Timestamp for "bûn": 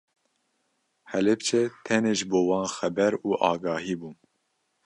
3.99-4.15